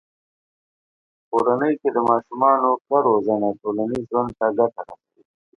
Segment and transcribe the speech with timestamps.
[1.27, 5.21] په کورنۍ کې د ماشومانو ښه روزنه ټولنیز ژوند ته ګټه رسوي.